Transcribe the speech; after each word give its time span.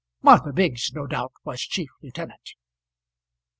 Martha 0.23 0.51
Biggs 0.51 0.91
no 0.93 1.05
doubt 1.05 1.31
was 1.43 1.61
chief 1.61 1.91
lieutenant. 2.01 2.55